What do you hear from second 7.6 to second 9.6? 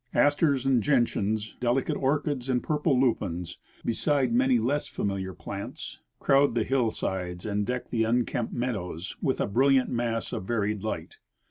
deck the unkept meadows with a